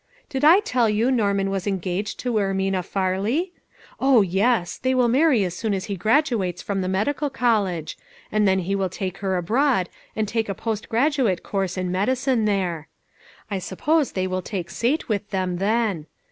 Did 0.29 0.43
I 0.43 0.61
tell 0.61 0.89
you 0.89 1.11
Norman 1.11 1.51
was 1.51 1.67
engaged 1.67 2.19
to 2.21 2.33
Ermina 2.33 2.83
Farley? 2.83 3.53
O 3.99 4.23
yes! 4.23 4.79
they 4.79 4.95
will 4.95 5.07
marry 5.07 5.43
as 5.43 5.55
soon 5.55 5.75
as 5.75 5.85
he 5.85 5.95
graduates 5.95 6.59
from 6.59 6.81
the 6.81 6.87
medical 6.87 7.29
college, 7.29 7.99
and 8.31 8.47
then 8.47 8.57
he 8.57 8.73
will 8.73 8.89
take 8.89 9.19
her 9.19 9.37
abroad 9.37 9.89
and 10.15 10.27
take 10.27 10.49
a 10.49 10.55
post 10.55 10.89
graduate 10.89 11.43
course 11.43 11.77
in 11.77 11.91
medicine 11.91 12.45
there. 12.45 12.87
I 13.51 13.59
suppose 13.59 14.13
they 14.13 14.25
will 14.25 14.41
take 14.41 14.71
Sate 14.71 15.07
with 15.07 15.29
them 15.29 15.57
then. 15.59 16.07